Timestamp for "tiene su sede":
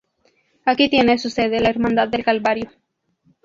0.89-1.59